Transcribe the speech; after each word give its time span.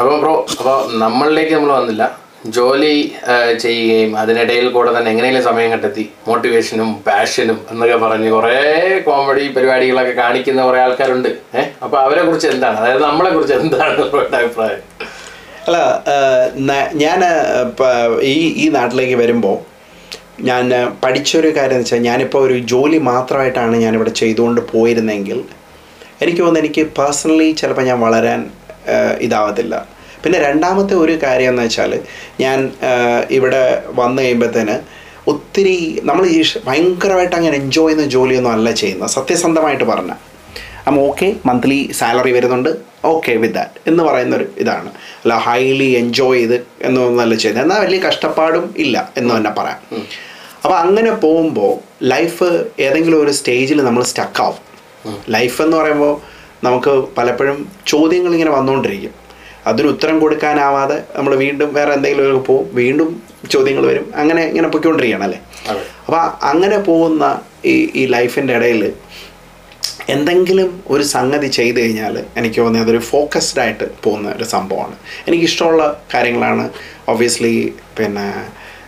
അപ്പോൾ 0.00 0.16
ബ്രോ 0.22 0.34
അപ്പോൾ 0.58 0.76
നമ്മളിലേക്ക് 1.04 1.52
നമ്മൾ 1.56 1.70
വന്നില്ല. 1.78 2.04
ജോലി 2.56 2.92
ചെയ്യുകയും 3.64 4.12
അതിനിടയിൽ 4.20 4.66
കൂടെ 4.74 4.90
തന്നെ 4.96 5.08
എങ്ങനെയെങ്കിലും 5.12 5.44
സമയം 5.48 5.70
കണ്ടെത്തി 5.72 6.04
മോട്ടിവേഷനും 6.28 6.90
പാഷനും 7.06 7.58
എന്നൊക്കെ 7.70 7.96
പറഞ്ഞ് 8.04 8.28
കുറേ 8.34 8.54
കോമഡി 9.08 9.44
പരിപാടികളൊക്കെ 9.56 10.14
കാണിക്കുന്ന 10.20 10.60
കുറേ 10.68 10.78
ആൾക്കാരുണ്ട്. 10.84 11.28
ഏഹ് 11.58 11.66
അപ്പോൾ 11.84 11.98
അവരെ 12.04 12.22
കുറിച്ച് 12.28 12.48
എന്താണ്? 12.54 12.76
അതായത് 12.80 13.02
നമ്മളെ 13.08 13.32
കുറിച്ച് 13.36 13.56
എന്താണ് 13.62 13.96
അഭിപ്രായം? 14.38 14.80
അല്ല 15.66 15.78
ഞാൻ 17.04 17.20
ഈ 18.34 18.36
ഈ 18.62 18.68
നാട്ടിലേക്ക് 18.78 19.18
വരുമ്പോൾ 19.22 19.58
ഞാൻ 20.48 20.64
പഠിച്ചൊരു 21.02 21.50
കാര്യം 21.58 21.76
എന്ന് 21.76 21.86
വെച്ചാൽ 21.86 22.02
ഞാനിപ്പോൾ 22.10 22.42
ഒരു 22.46 22.56
ജോലി 22.72 22.98
മാത്രമായിട്ടാണ് 23.10 23.76
ഞാനിവിടെ 23.84 24.12
ചെയ്തുകൊണ്ട് 24.20 24.60
പോയിരുന്നെങ്കിൽ 24.72 25.38
എനിക്ക് 26.22 26.40
തോന്നുന്നു 26.40 26.64
എനിക്ക് 26.64 26.82
പേഴ്സണലി 26.98 27.50
ചിലപ്പോൾ 27.60 27.86
ഞാൻ 27.90 28.00
വളരാൻ 28.06 28.40
ഇതാവത്തില്ല. 29.26 29.74
പിന്നെ 30.22 30.38
രണ്ടാമത്തെ 30.46 30.94
ഒരു 31.02 31.14
കാര്യം 31.24 31.50
എന്ന് 31.52 31.62
വെച്ചാൽ 31.66 31.92
ഞാൻ 32.44 32.58
ഇവിടെ 33.36 33.62
വന്നു 34.00 34.20
കഴിയുമ്പോഴത്തേന് 34.22 34.76
ഒത്തിരി 35.32 35.76
നമ്മൾ 36.08 36.24
ഈ 36.36 36.38
ഭയങ്കരമായിട്ട് 36.66 37.36
അങ്ങനെ 37.38 37.56
എൻജോയ് 37.62 37.88
ചെയ്യുന്ന 37.88 38.12
ജോലിയൊന്നും 38.16 38.52
അല്ല 38.56 38.68
ചെയ്യുന്നത്. 38.82 39.10
സത്യസന്ധമായിട്ട് 39.18 39.86
പറഞ്ഞാൽ 39.92 40.18
അം 40.88 40.96
ഓക്കെ 41.08 41.26
മന്ത്ലി 41.48 41.78
സാലറി 41.98 42.30
വരുന്നുണ്ട് 42.36 42.70
ഓക്കെ 43.10 43.32
വിത്ത് 43.42 43.54
ദാറ്റ് 43.54 43.80
എന്ന് 43.90 44.02
പറയുന്നൊരു 44.06 44.46
ഇതാണ്. 44.62 44.90
അല്ല 45.22 45.34
ഹൈലി 45.46 45.88
എൻജോയ് 46.00 46.40
ചെയ്ത് 46.40 46.56
എന്നൊന്നല്ല 46.86 47.34
ചെയ്യുന്നത്. 47.42 47.64
എന്നാൽ 47.66 47.80
വലിയ 47.84 48.00
കഷ്ടപ്പാടും 48.06 48.64
ഇല്ല 48.84 48.96
എന്ന് 49.20 49.32
തന്നെ 49.36 49.52
പറയാം. 49.58 49.80
അപ്പോൾ 50.62 50.76
അങ്ങനെ 50.84 51.12
പോകുമ്പോൾ 51.24 51.72
ലൈഫ് 52.12 52.48
ഏതെങ്കിലും 52.86 53.18
ഒരു 53.24 53.32
സ്റ്റേജിൽ 53.38 53.78
നമ്മൾ 53.88 54.02
സ്റ്റക്കാവും 54.10 54.58
ലൈഫ് 55.36 55.58
എന്ന് 55.64 55.76
പറയുമ്പോൾ 55.80 56.14
നമുക്ക് 56.64 56.92
പലപ്പോഴും 57.18 57.58
ചോദ്യങ്ങൾ 57.86 58.32
ഇങ്ങനെ 58.36 58.50
വന്നുകൊണ്ടിരിക്കും. 58.50 59.14
അതിന് 59.66 59.88
ഉത്തരം 59.88 60.16
കൊടുക്കാനാവാതെ 60.20 60.98
നമ്മൾ 61.16 61.34
വീണ്ടും 61.34 61.74
വേറെ 61.74 61.92
എന്തെങ്കിലും 61.92 62.44
പോകും 62.44 62.66
വീണ്ടും 62.74 63.08
ചോദ്യങ്ങൾ 63.50 63.86
വരും. 63.86 64.06
അങ്ങനെ 64.14 64.42
ഇങ്ങനെ 64.44 64.68
പൊയ്ക്കൊണ്ടിരിക്കുകയാണ് 64.68 65.24
അല്ലേ? 65.24 65.40
അതെ. 65.70 65.82
അപ്പോൾ 66.06 66.22
അങ്ങനെ 66.50 66.78
പോകുന്ന 66.78 67.24
ഈ 67.64 67.74
ഈ 67.94 68.04
ലൈഫിന്റെ 68.06 68.54
ഇടയിൽ 68.54 68.92
എന്തെങ്കിലും 70.08 70.70
ഒരു 70.88 71.02
സംഗതി 71.02 71.46
ചെയ്തു 71.46 71.78
കഴിഞ്ഞാൽ 71.80 72.14
എനിക്ക് 72.36 72.58
തോന്നിയത് 72.60 72.84
അതൊരു 72.84 73.02
ഫോക്കസ്ഡ് 73.10 73.60
ആയിട്ട് 73.60 73.86
പോകുന്ന 74.04 74.28
ഒരു 74.30 74.44
സംഭവമാണ്. 74.44 74.96
എനിക്കിഷ്ടമുള്ള 75.28 76.04
കാര്യങ്ങളാണ് 76.14 76.64
ഒബ്വിയസ്ലി 77.08 77.54
പിന്നെ 77.98 78.26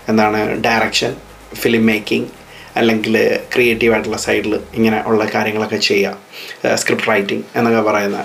എന്താണ് 0.09 0.63
ഡയറക്ഷൻ 0.67 1.13
ഫിലിം 1.55 1.87
മേക്കിംഗ് 1.87 2.29
അല്ലെങ്കിൽ 2.77 3.15
ക്രിയേറ്റീവ് 3.55 3.93
ആയിട്ടുള്ള 3.95 4.17
സൈഡിൽ 4.17 4.55
ഇങ്ങനെ 4.75 4.99
ഉള്ള 5.07 5.23
കാര്യങ്ങളൊക്കെ 5.35 5.77
ചെയ്യുക 5.77 6.77
സ്ക്രിപ്റ്റ് 6.77 7.09
റൈറ്റിംഗ് 7.11 7.45
എന്നൊക്കെ 7.57 7.83
പറയുന്ന 7.91 8.19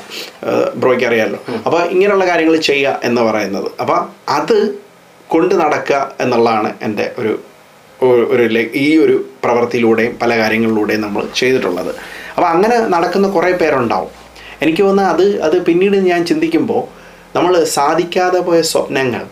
ബ്രോയ്ക്ക് 0.76 1.06
അറിയാമല്ലോ 1.06 1.40
അപ്പോൾ 1.66 1.82
ഇങ്ങനെയുള്ള 1.94 2.28
കാര്യങ്ങൾ 2.28 2.56
ചെയ്യുക 2.70 3.00
എന്ന് 3.04 3.22
പറയുന്നത്. 3.22 3.70
അപ്പോൾ 3.82 4.00
അത് 4.30 4.58
കൊണ്ട് 5.28 5.56
നടക്കുക 5.56 6.00
എന്നുള്ളതാണ് 6.22 6.74
എന്റെ 6.82 7.08
ഒരു 7.18 7.34
ഒരു 8.04 8.44
ഈ 8.74 8.98
ഒരു 8.98 9.16
പ്രവൃത്തിയിലൂടെയും 9.44 10.18
പല 10.22 10.32
കാര്യങ്ങളിലൂടെയും 10.38 11.02
നമ്മൾ 11.02 11.28
ചെയ്തിട്ടുള്ളത്. 11.36 11.92
അപ്പോൾ 12.36 12.48
അങ്ങനെ 12.48 12.78
നടക്കുന്ന 12.96 13.28
കുറേ 13.30 13.52
പേരുണ്ടാവും. 13.52 14.12
എനിക്ക് 14.62 14.82
തോന്നുന്നത് 14.84 15.10
അത് 15.14 15.42
അത് 15.42 15.66
പിന്നീട് 15.66 15.98
ഞാൻ 16.12 16.26
ചിന്തിക്കുമ്പോൾ 16.26 16.84
നമ്മൾ 17.36 17.54
സാധിക്കാതെ 17.64 18.40
പോയ 18.40 18.62
സ്വപ്നങ്ങൾ 18.62 19.24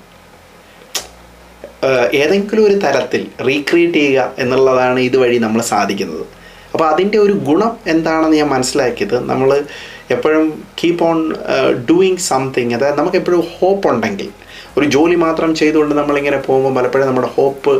ഏതെങ്കിലും 2.21 2.63
ഒരു 2.67 2.75
തരത്തിൽ 2.85 3.21
റീക്രിയേറ്റ് 3.47 3.99
ചെയ്യുക 4.03 4.31
എന്നുള്ളതാണ് 4.43 4.99
ഇതുവഴി 5.09 5.37
നമ്മൾ 5.45 5.61
സാധിക്കുന്നത്. 5.73 6.25
അപ്പോൾ 6.73 6.85
അതിന്റെ 6.93 7.17
ഒരു 7.25 7.33
ഗുണം 7.49 7.73
എന്താണെന്ന് 7.93 8.37
ഞാൻ 8.41 8.49
മനസ്സിലാക്കിയത് 8.55 9.17
നമ്മൾ 9.31 9.49
എപ്പോഴും 10.15 10.45
കീപ്പ് 10.79 11.03
ഓൺ 11.09 11.19
ഡൂയിങ് 11.89 12.23
സംതിങ് 12.31 12.73
അതായത് 12.77 12.97
നമുക്ക് 13.01 13.19
എപ്പോഴും 13.21 13.43
ഹോപ്പ് 13.53 13.87
ഉണ്ടെങ്കിൽ 13.91 14.29
ഒരു 14.77 14.85
ജോലി 14.95 15.17
മാത്രം 15.25 15.51
ചെയ്തുകൊണ്ട് 15.59 15.93
നമ്മളിങ്ങനെ 15.99 16.39
പോകുമ്പോൾ 16.47 16.73
പലപ്പോഴും 16.77 17.07
നമ്മുടെ 17.09 17.29
ഹോപ്പ് 17.37 17.73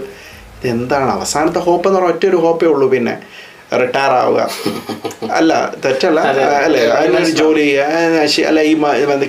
ഇതെന്താണ് 0.60 1.10
അവസാനത്തെ 1.18 1.62
ഹോപ്പ് 1.68 1.86
എന്ന് 1.88 2.00
പറഞ്ഞാൽ 2.00 2.14
ഒറ്റ 2.16 2.24
ഒരു 2.32 2.38
ഹോപ്പേ 2.46 2.68
ഉള്ളൂ 2.74 2.88
പിന്നെ. 2.94 3.16
റിട്ടയർ 3.84 4.14
ആവുക 4.22 4.42
അല്ല 5.40 5.52
തെറ്റല്ല. 5.86 6.20
അല്ലേ 6.66 6.82
അതിനൊരു 6.98 7.32
ജോലി 7.42 7.64
ചെയ്യുക. 7.68 8.44
അല്ല 8.50 8.60
ഈ 8.72 8.74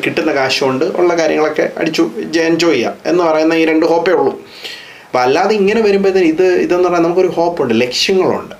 കിട്ടുന്ന 0.06 0.32
കാശ് 0.40 0.60
കൊണ്ട് 0.66 0.84
ഉള്ള 1.00 1.12
കാര്യങ്ങളൊക്കെ 1.20 1.66
അടിച്ചു 1.80 2.02
എൻജോയ് 2.48 2.76
ചെയ്യുക 2.76 3.08
എന്ന് 3.10 3.22
പറയുന്ന 3.28 3.54
ഈ 3.62 3.64
രണ്ട് 3.72 3.86
ഹോപ്പേ 3.92 4.14
ഉള്ളൂ. 4.20 4.34
അപ്പം 5.06 5.20
അല്ലാതെ 5.26 5.52
ഇങ്ങനെ 5.60 5.80
വരുമ്പോഴത്തേന് 5.88 6.28
ഇത് 6.34 6.46
ഇതെന്ന് 6.66 6.86
പറഞ്ഞാൽ 6.86 7.04
നമുക്കൊരു 7.06 7.32
ഹോപ്പുണ്ട് 7.38 7.74
ലക്ഷ്യങ്ങളുണ്ട്. 7.84 8.54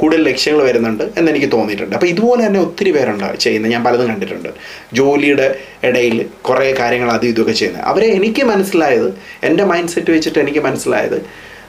കൂടുതൽ 0.00 0.22
ലക്ഷ്യങ്ങൾ 0.28 0.60
വരുന്നുണ്ട് 0.68 1.04
എന്ന് 1.18 1.28
എനിക്ക് 1.32 1.48
തോന്നിയിട്ടുണ്ട്. 1.52 1.94
അപ്പോൾ 1.96 2.08
ഇതുപോലെ 2.12 2.40
തന്നെ 2.46 2.60
ഒത്തിരി 2.64 2.90
പേരുണ്ട് 2.96 3.28
ചെയ്യുന്നത്. 3.44 3.72
ഞാൻ 3.74 3.82
പലതും 3.86 4.08
കണ്ടിട്ടുണ്ട്. 4.12 4.50
ജോലിയുടെ 4.98 5.46
ഇടയിൽ 5.88 6.16
കുറേ 6.48 6.66
കാര്യങ്ങൾ 6.80 7.10
അതും 7.14 7.28
ഇതൊക്കെ 7.34 7.54
ചെയ്യുന്നത്. 7.60 7.84
അവരെ 7.92 8.08
എനിക്ക് 8.18 8.42
മനസ്സിലായത് 8.52 9.08
എന്റെ 9.48 9.64
മൈൻഡ് 9.70 9.92
സെറ്റ് 9.94 10.10
വെച്ചിട്ട് 10.16 10.38
എനിക്ക് 10.44 10.62
മനസ്സിലായത് 10.68 11.18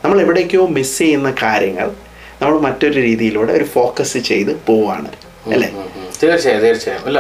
നമ്മൾ 0.04 0.18
എവിടേക്കോ 0.26 0.66
മിസ് 0.78 0.98
ചെയ്യുന്ന 1.04 1.30
കാര്യങ്ങൾ 1.44 1.88
നമ്മൾ 2.42 2.60
മറ്റൊരു 2.60 3.00
രീതിയിലൂടെ 3.00 3.54
ഒരു 3.54 3.64
ഫോക്കസ് 3.64 4.18
ചെയ്ത് 4.18 4.52
പോവാണ്. 4.68 5.10
അല്ലേ. 5.54 5.70
തീർച്ചയായും 6.24 6.62
തീർച്ചയായും. 6.62 7.06
അല്ല 7.10 7.20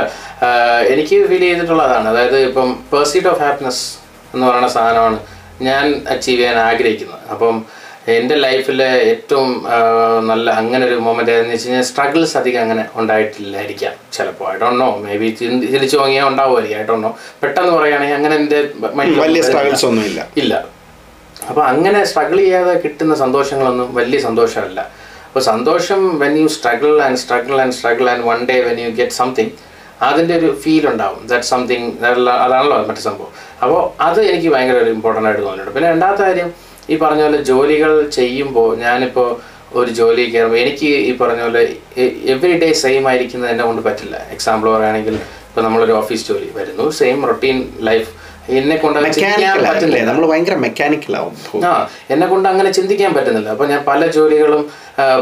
എനിക്ക് 0.93 1.15
ഫീൽ 1.29 1.43
ചെയ്തിട്ടുള്ളതാണ്. 1.47 2.07
അതായത് 2.09 2.37
ഇപ്പം 2.49 2.69
പേഴ്സീറ്റ് 2.93 3.27
ഓഫ് 3.27 3.41
ഹാപ്പിനെസ് 3.41 3.83
എന്ന് 4.33 4.47
പറയുന്ന 4.47 4.67
സാധനമാണ് 4.67 5.19
ഞാൻ 5.67 5.85
അച്ചീവ് 6.09 6.37
ചെയ്യാൻ 6.39 6.57
ആഗ്രഹിക്കുന്നത്. 6.69 7.21
അപ്പം 7.33 7.65
എന്റെ 8.15 8.35
ലൈഫിലെ 8.35 8.89
ഏറ്റവും 9.11 9.49
നല്ല 10.27 10.49
അങ്ങനെ 10.59 10.83
ഒരു 10.85 10.97
മൊമെന്റ് 11.07 11.31
ഏതെന്ന് 11.31 11.53
വെച്ച് 11.53 11.67
കഴിഞ്ഞാൽ 11.67 11.83
സ്ട്രഗിൾസ് 11.83 12.37
അധികം 12.37 12.61
അങ്ങനെ 12.61 12.85
ഉണ്ടായിട്ടില്ലായിരിക്കാം 12.95 13.93
ചിലപ്പോൾ 14.13 14.47
I 14.53 14.57
don't 14.61 14.79
know 14.81 14.89
may 15.05 15.17
be 15.21 15.29
തിരിച്ചു 15.73 15.97
വാങ്ങിയാൽ 15.97 16.27
ഉണ്ടാവുമായിരിക്കും. 16.27 16.79
ഐ 16.79 16.83
ഡോണ്ട് 16.83 17.05
നോ 17.07 17.11
പെട്ടെന്ന് 17.43 17.73
പറയുകയാണെങ്കിൽ 17.77 18.15
അങ്ങനെ 18.15 18.35
എന്റെ 18.35 18.59
വലിയ 19.23 19.41
സ്ട്രഗിൾസ് 19.41 19.85
ഒന്നും 19.85 20.05
ഇല്ല. 20.41 20.53
അപ്പോൾ 21.49 21.63
അങ്ങനെ 21.71 22.03
സ്ട്രഗിൾ 22.03 22.37
ചെയ്യാതെ 22.37 22.75
കിട്ടുന്ന 22.85 23.15
സന്തോഷങ്ങളൊന്നും 23.15 23.89
വലിയ 23.95 24.19
സന്തോഷമല്ല. 24.19 24.79
അപ്പോൾ 25.27 25.43
സന്തോഷം 25.51 26.01
when 26.23 26.35
you 26.41 26.47
struggle 26.57 26.93
and 27.05 27.19
struggle 27.23 27.55
and 27.63 27.75
struggle 27.79 28.05
and 28.13 28.25
one 28.29 28.39
day 28.51 28.55
when 28.67 28.79
you 28.83 28.89
get 29.01 29.17
something 29.21 29.53
അതിന്റെ 30.07 30.33
ഒരു 30.39 30.49
ഫീൽ 30.63 30.83
ഉണ്ടാവും. 30.91 31.21
ദാറ്റ് 31.29 31.47
സംതിങ് 31.53 31.87
അതാണല്ലോ 32.45 32.75
മറ്റു 32.89 33.03
സംഭവം. 33.09 33.31
അപ്പോൾ 33.63 33.79
അത് 34.07 34.19
എനിക്ക് 34.31 34.49
ഭയങ്കര 34.55 34.77
ഒരു 34.85 34.91
ഇമ്പോർട്ടന്റ് 34.95 35.27
ആയിട്ട് 35.29 35.43
തോന്നിയിട്ടുണ്ട്. 35.43 35.75
പിന്നെ 35.77 35.89
രണ്ടാമത്തെ 35.93 36.23
കാര്യം 36.29 36.49
ഈ 36.91 36.97
പറഞ്ഞ 37.03 37.21
പോലെ 37.27 37.39
ജോലികൾ 37.51 37.93
ചെയ്യുമ്പോൾ 38.17 38.69
ഞാനിപ്പോൾ 38.83 39.29
ഒരു 39.79 39.91
ജോലി 39.99 40.23
കയറുമ്പോൾ 40.33 40.59
എനിക്ക് 40.65 40.89
ഈ 41.07 41.11
പറഞ്ഞ 41.21 41.41
പോലെ 41.47 41.63
എവറി 42.33 42.53
ഡേ 42.63 42.69
സെയിം 42.83 43.03
ആയിരിക്കുന്നത് 43.11 43.49
എന്നെ 43.53 43.63
കൊണ്ട് 43.69 43.81
പറ്റില്ല. 43.87 44.15
എക്സാമ്പിൾ 44.35 44.67
പറയുകയാണെങ്കിൽ 44.75 45.15
ഇപ്പോൾ 45.49 45.63
നമ്മളൊരു 45.67 45.93
ഓഫീസ് 46.01 46.25
ജോലി 46.29 46.47
വരുന്നു. 46.59 46.85
സെയിം 46.99 47.19
റൊട്ടീൻ 47.31 47.57
ലൈഫ് 47.89 48.09
എന്നെ 48.57 48.75
കൊണ്ട് 48.81 48.97
പറ്റുന്നില്ല. 49.03 50.03
നമ്മൾ 50.09 50.25
ഭയങ്കര 50.31 50.55
മെക്കാനിക്കലാവും 50.65 51.33
ആ 51.69 51.71
എന്നെ 52.13 52.25
കൊണ്ട് 52.31 52.47
അങ്ങനെ 52.51 52.69
ചിന്തിക്കാൻ 52.77 53.11
പറ്റുന്നില്ല. 53.17 53.49
അപ്പോൾ 53.55 53.67
ഞാൻ 53.73 53.81
പല 53.89 54.01
ജോലികളും 54.17 54.61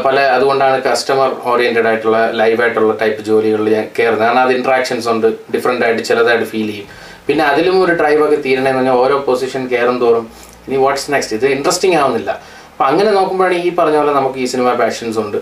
പല 0.06 0.16
അതുകൊണ്ടാണ് 0.36 0.76
കസ്റ്റമർ 0.88 1.30
ഓറിയന്റഡ് 1.52 1.88
ആയിട്ടുള്ള 1.90 2.18
ലൈവ് 2.40 2.60
ആയിട്ടുള്ള 2.64 2.94
ടൈപ്പ് 3.02 3.22
ജോലികളിൽ 3.28 3.68
ഞാൻ 3.76 3.86
കയറുന്നത് 3.98 4.26
കാരണം 4.26 4.42
അത് 4.46 4.52
ഇൻട്രാക്ഷൻസ് 4.58 5.08
ഉണ്ട് 5.14 5.28
ഡിഫറെന്റ് 5.54 5.84
ആയിട്ട് 5.86 6.02
ചിലതായിട്ട് 6.10 6.48
ഫീൽ 6.52 6.68
ചെയ്യും. 6.72 6.88
പിന്നെ 7.28 7.44
അതിലും 7.52 7.76
ഒരു 7.84 7.94
ഡ്രൈവൊക്കെ 8.00 8.38
തീരണേന്ന് 8.46 8.78
പറഞ്ഞാൽ 8.80 8.98
ഓരോ 9.04 9.16
പൊസിഷൻ 9.30 9.62
കയറും 9.72 9.96
തോറും 10.04 10.26
ഇനി 10.68 10.76
വാട്ട്സ് 10.84 11.10
നെക്സ്റ്റ് 11.14 11.36
ഇത് 11.38 11.46
ഇൻട്രസ്റ്റിംഗ് 11.56 11.96
ആവുന്നില്ല. 12.02 12.30
അപ്പോൾ 12.76 12.88
അങ്ങനെ 12.88 13.10
നോക്കുമ്പോഴാണ് 13.10 13.54
ഈ 13.66 13.68
പറഞ്ഞ 13.78 13.96
പോലെ 13.96 14.12
നമുക്ക് 14.12 14.38
ഈ 14.38 14.46
സിനിമ 14.52 14.72
പാഷൻസ് 14.80 15.18
ഉണ്ട്. 15.18 15.36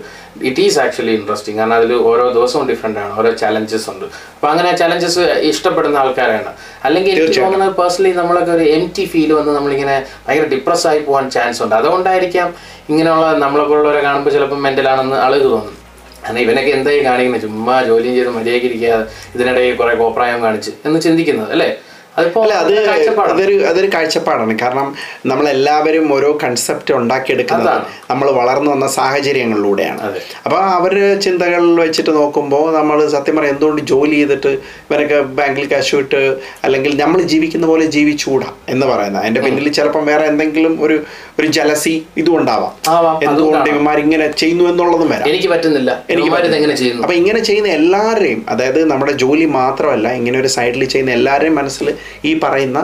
ഇറ്റ് 0.49 0.61
ഈസ് 0.65 0.79
ആക്ച്വലി 0.83 1.13
ഇൻട്രസ്റ്റിംഗ് 1.19 1.57
കാരണം 1.59 1.75
അതിൽ 1.75 1.93
ഓരോ 1.93 2.25
ദിവസവും 2.37 2.67
ഡിഫറെന്റ് 2.69 2.99
ആണ്. 2.99 3.11
ഓരോ 3.19 3.31
ചലഞ്ചസ് 3.41 3.89
ഉണ്ട്. 3.93 4.05
അപ്പോൾ 4.35 4.49
അങ്ങനെ 4.51 4.71
ചലഞ്ചസ് 4.81 5.23
ഇഷ്ടപ്പെടുന്ന 5.49 5.97
ആൾക്കാരാണ്. 5.97 6.51
അല്ലെങ്കിൽ 6.85 7.11
എനിക്ക്. 7.15 7.41
തോന്നുന്നത് 7.41 7.73
പേഴ്സണലി 7.79 8.11
നമ്മളൊക്കെ 8.11 8.51
ഒരു 8.51 8.65
എം 8.75 8.85
ടി 8.97 9.05
ഫീൽ 9.05 9.33
വന്ന് 9.33 9.53
നമ്മളിങ്ങനെ 9.57 9.95
ഭയങ്കര 10.27 10.47
ഡിപ്രസ് 10.53 10.87
ആയി 10.91 10.99
പോകാൻ 10.99 11.25
ചാൻസ് 11.29 11.63
ഉണ്ട്. 11.63 11.75
അതുകൊണ്ടായിരിക്കാം 11.75 12.53
ഇങ്ങനെയുള്ള 12.89 13.25
നമ്മളെ 13.43 13.65
പോലുള്ളവരെ 13.71 14.01
കാണുമ്പോൾ 14.07 14.29
ചിലപ്പോൾ 14.29 14.61
മെന്റലാണെന്ന് 14.67 15.15
ആളുകൾ 15.25 15.49
തോന്നും. 15.55 15.75
കാരണം 16.23 16.41
ഇവനൊക്കെ 16.45 16.71
എന്തായി 16.71 17.01
കാണിക്കുന്നത് 17.09 17.41
ചുമ്മാ 17.41 17.83
ജോലിയും 17.89 18.15
ചെയ്ത് 18.15 18.31
മര്യാദയ്ക്ക് 18.37 18.69
ഇരിക്കുക 18.71 18.93
ഇതിനിടയിൽ 19.35 19.75
കുറെ 19.81 19.95
കോപ്രായം 20.03 20.39
കാണിച്ച് 20.45 20.71
എന്ന് 20.85 21.01
ചിന്തിക്കുന്നത് 21.01 21.51
അല്ലേ? 21.57 21.69
അല്ല 22.17 22.53
അത് 22.63 22.73
അതൊരു 23.31 23.55
അതൊരു 23.69 23.87
കാഴ്ചപ്പാടാണ്. 23.93 24.53
കാരണം 24.61 24.87
നമ്മളെല്ലാവരും 25.31 26.05
ഓരോ 26.17 26.29
കൺസെപ്റ്റ് 26.43 26.93
ഉണ്ടാക്കിയെടുക്കുന്നത്. 26.99 27.69
നമ്മൾ 28.11 28.27
വളർന്നു 28.39 28.69
വന്ന 28.71 28.87
സാഹചര്യങ്ങളിലൂടെയാണ്. 28.97 29.99
അപ്പോൾ 30.45 30.59
അവരുടെ 30.77 31.09
ചിന്തകളിൽ 31.25 31.75
വെച്ചിട്ട് 31.85 32.11
നോക്കുമ്പോൾ 32.19 32.65
നമ്മൾ 32.77 32.97
സത്യം 33.15 33.35
പറയാം 33.37 33.53
എന്തുകൊണ്ട് 33.55 33.81
ജോലി 33.91 34.15
ചെയ്തിട്ട് 34.19 34.51
ഇവരൊക്കെ 34.87 35.19
ബാങ്കിൽ 35.39 35.67
കാശ് 35.73 35.93
വിട്ട് 35.99 36.21
അല്ലെങ്കിൽ 36.67 36.93
നമ്മൾ 37.03 37.21
ജീവിക്കുന്ന 37.33 37.67
പോലെ 37.71 37.87
ജീവിച്ചുകൂടാ 37.97 38.49
എന്ന് 38.75 38.87
പറയുന്നത്. 38.93 39.21
അതിന്റെ 39.23 39.43
പിന്നിൽ 39.47 39.69
ചിലപ്പം 39.79 40.05
വേറെ 40.11 40.25
എന്തെങ്കിലും 40.31 40.75
ഒരു 40.87 40.97
ഒരു 41.39 41.47
ജലസി 41.57 41.95
ഇതും 42.19 42.35
ഉണ്ടാവാം 42.39 42.73
എന്തുകൊണ്ട് 43.27 43.69
ഇവന്മാർ 43.69 43.97
ഇങ്ങനെ 44.05 44.25
ചെയ്യുന്നു 44.41 44.65
എന്നുള്ളതും 44.71 45.09
വരാം. 45.13 45.27
എനിക്ക് 45.31 45.49
പറ്റുന്നില്ല. 45.53 45.91
എനിക്ക് 46.13 46.31
അപ്പം 47.03 47.15
ഇങ്ങനെ 47.21 47.39
ചെയ്യുന്ന 47.49 47.69
എല്ലാവരെയും 47.79 48.41
അതായത് 48.53 48.79
നമ്മുടെ 48.91 49.15
ജോലി 49.25 49.47
മാത്രമല്ല 49.59 50.07
ഇങ്ങനെ 50.19 50.37
ഒരു 50.43 50.51
സൈഡിൽ 50.57 50.83
ചെയ്യുന്ന 50.93 51.13
എല്ലാവരുടെയും 51.19 51.57
മനസ്സിൽ 51.61 51.87
ഈ 52.29 52.33
പറയുന്ന 52.43 52.79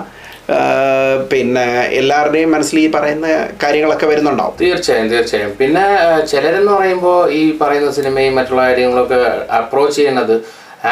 പിന്നെ 1.31 1.65
എല്ലാവരുടെയും 2.00 2.50
മനസ്സിൽ 2.51 2.77
ഈ 2.79 2.88
പറയുന്ന 2.95 3.27
കാര്യങ്ങളൊക്കെ 3.63 4.07
വരുന്നുണ്ടാവും. 4.12 4.56
തീർച്ചയായും 4.62 5.07
തീർച്ചയായും. 5.13 5.51
പിന്നെ 5.62 5.83
ചിലരെന്ന് 6.31 6.71
പറയുമ്പോൾ 6.71 7.19
ഈ 7.39 7.44
പറയുന്ന 7.62 7.91
സിനിമയും 8.00 8.35
മറ്റുള്ള 8.39 8.62
കാര്യങ്ങളൊക്കെ 8.69 9.19
അപ്രോച്ച് 9.59 9.97
ചെയ്യുന്നത് 10.00 10.35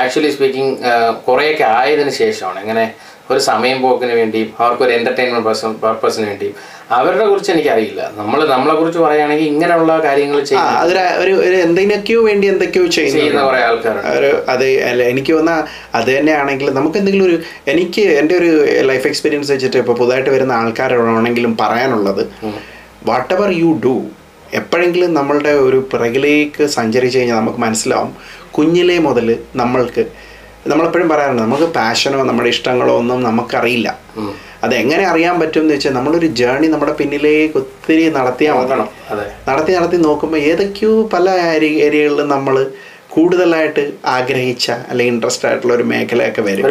ആക്ച്വലി 0.01 0.31
സ്പീക്കിംഗ് 0.35 0.73
കുറേയൊക്കെ 1.27 1.65
ആയതിനു 1.79 2.13
ശേഷമാണ്. 2.21 2.59
എങ്ങനെ 2.63 2.85
ഒരു 3.29 3.39
സമയം 3.39 3.81
പോക്കിന് 3.81 4.13
വേണ്ടിയും 4.13 4.49
അവർക്കൊരു 4.57 4.89
ഒരു 4.89 4.97
എന്റർടൈൻമെന്റ് 4.99 5.75
പർപ്പസിന് 5.81 6.27
വേണ്ടിയും 6.27 6.55
അവരുടെ 6.91 7.25
കുറിച്ച് 7.25 7.51
എനിക്കറിയില്ല. 7.51 8.11
നമ്മൾ 8.17 8.47
നമ്മളെ 8.47 8.75
കുറിച്ച് 8.75 8.99
പറയുകയാണെങ്കിൽ 8.99 9.45
ഇങ്ങനെയുള്ള 9.45 10.03
കാര്യങ്ങൾ 10.03 10.37
ഒരു 11.19 11.33
എന്തിനൊക്കെയോ 11.57 12.23
വേണ്ടി 12.23 12.47
എന്തൊക്കെയോ 12.47 12.85
ചെയ്യുന്ന 12.85 13.41
കുറെ 13.41 13.63
ആൾക്കാരുണ്ട്. 13.63 14.41
അത് 14.49 14.65
അല്ല 14.81 15.03
എനിക്ക് 15.03 15.33
വന്ന 15.33 15.51
അത് 15.93 16.17
തന്നെയാണെങ്കിൽ 16.17 16.69
നമുക്ക് 16.69 16.97
എന്തെങ്കിലും 16.97 17.25
ഒരു 17.25 17.37
എനിക്ക് 17.67 18.01
എന്റെ 18.01 18.35
ഒരു 18.35 18.51
ലൈഫ് 18.81 19.07
എക്സ്പീരിയൻസ് 19.07 19.51
വെച്ചിട്ട് 19.51 19.77
ഇപ്പോൾ 19.77 19.93
പുതുതായിട്ട് 19.93 20.29
വരുന്ന 20.29 20.53
ആൾക്കാരോടാണെങ്കിലും 20.53 21.57
പറയാനുള്ളത് 21.57 22.23
വാട്ട് 23.05 23.33
എവർ 23.33 23.51
യു 23.51 23.79
ഡു 23.85 24.05
എപ്പോഴെങ്കിലും 24.53 25.13
നമ്മളുടെ 25.13 25.51
ഒരു 25.51 25.87
പിറകിലേക്ക് 25.91 26.67
സഞ്ചരിച്ച് 26.67 27.19
കഴിഞ്ഞാൽ 27.19 27.37
നമുക്ക് 27.37 27.59
മനസ്സിലാവും 27.59 28.11
കുഞ്ഞിലേ 28.51 28.97
മുതൽ 28.99 29.37
നമ്മൾക്ക് 29.55 30.03
നമ്മളെപ്പോഴും 30.69 31.09
പറയാറുണ്ട് 31.09 31.41
നമുക്ക് 31.41 31.67
പാഷനോ 31.77 32.23
നമ്മുടെ 32.23 32.49
ഇഷ്ടങ്ങളോ 32.49 32.93
ഒന്നും 32.97 33.23
നമുക്കറിയില്ല. 33.23 33.89
അതെങ്ങനെ 34.17 34.63
അത് 34.63 34.73
എങ്ങനെ 34.81 35.03
അറിയാൻ 35.11 35.39
പറ്റും 35.39 35.61
എന്ന് 35.61 35.73
വെച്ചാൽ 35.73 35.93
നമ്മളൊരു 35.93 36.27
ജേണി 36.39 36.67
നമ്മുടെ 36.67 36.93
പിന്നിലേക്ക് 36.93 37.57
ഒത്തിരി 37.59 38.03
നടത്തിയാൽ 38.17 38.55
മതി. 38.57 38.65
അതെ. 39.11 39.25
നടത്തി 39.49 39.71
നടത്തി 39.71 39.97
നോക്കുമ്പോൾ 40.07 40.37
ഏതൊക്കെയോ 40.49 41.09
പല 41.13 41.25
ഏരിയകളിലും 41.85 42.29
നമ്മൾ 42.29 42.55
കൂടുതലായിട്ട് 43.09 43.83
ആഗ്രഹിച്ച 44.15 44.67
അല്ലെങ്കിൽ 44.89 45.13
ഇൻട്രസ്റ്റ് 45.13 45.47
ആയിട്ടുള്ള 45.47 45.73
ഒരു 45.73 45.83
മേഖലയൊക്കെ 45.93 46.41
വരും. 46.41 46.65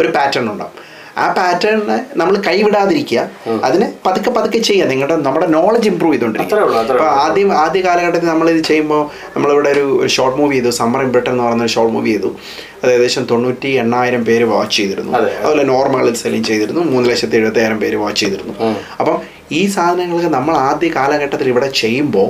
ഒരു 0.00 0.10
പാറ്റേൺ 0.14 0.44
ഉണ്ടാവും. 0.50 0.72
ആ 1.20 1.32
പാറ്റേണിനെ 1.32 2.04
നമ്മൾ 2.16 2.36
കൈവിടാതിരിക്കുക. 2.46 3.28
അതിനെ 3.64 3.92
പതുക്കെ 4.06 4.30
പതുക്കെ 4.30 4.58
ചെയ്യുക. 4.58 4.86
നിങ്ങളുടെ 4.86 5.16
നമ്മുടെ 5.16 5.46
നോളജ് 5.46 5.88
ഇമ്പ്രൂവ് 5.88 6.14
ചെയ്തുകൊണ്ടിരിക്കുക. 6.14 6.58
ഉള്ളൂ 6.58 6.78
അപ്പോൾ 6.78 7.08
ആദ്യം 7.08 7.52
ആദ്യ 7.52 7.80
കാലഘട്ടത്തിൽ 7.80 8.26
നമ്മൾ 8.26 8.50
ഇത് 8.50 8.64
ചെയ്യുമ്പോൾ 8.64 9.02
നമ്മളിവിടെ 9.36 9.70
ഒരു 9.70 9.98
ഒരു 10.00 10.08
ഷോർട്ട് 10.08 10.38
മൂവി 10.38 10.54
ചെയ്തു. 10.54 10.70
സമ്മർ 10.70 11.02
ഇൻ 11.02 11.08
ബ്രിട്ടൻ 11.08 11.32
എന്ന് 11.32 11.44
പറയുന്ന 11.44 11.64
ഒരു 11.64 11.70
ഷോർട്ട് 11.70 11.94
മൂവി 11.94 12.10
ചെയ്തു. 12.10 12.36
അത് 12.84 12.92
ഏകദേശം 12.92 13.24
തൊണ്ണൂറ്റി 13.24 13.68
എണ്ണായിരം 13.68 14.24
പേര് 14.24 14.44
വാച്ച് 14.44 14.76
ചെയ്തിരുന്നു. 14.76 15.12
അതെ. 15.12 15.36
അതുപോലെ 15.38 15.62
നോർമലിൽ 15.62 16.14
സെല്ലിങ് 16.14 16.44
ചെയ്തിരുന്നു. 16.44 16.80
മൂന്ന് 16.80 17.10
ലക്ഷത്തി 17.10 17.36
എഴുപത്തി 17.36 17.74
പേര് 17.74 17.96
വാച്ച് 17.96 18.20
ചെയ്തിരുന്നു. 18.20 18.54
അപ്പം 19.00 19.18
ഈ 19.52 19.66
സാധനങ്ങൾക്ക് 19.66 20.26
നമ്മൾ 20.26 20.54
ആദ്യ 20.54 20.88
കാലഘട്ടത്തിൽ 20.88 21.48
ഇവിടെ 21.48 21.68
ചെയ്യുമ്പോൾ 21.68 22.28